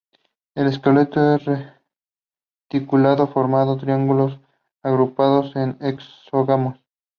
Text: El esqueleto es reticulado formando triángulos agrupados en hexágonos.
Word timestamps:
El 0.55 0.65
esqueleto 0.65 1.35
es 1.35 1.45
reticulado 2.71 3.27
formando 3.27 3.77
triángulos 3.77 4.39
agrupados 4.81 5.55
en 5.55 5.77
hexágonos. 5.79 6.79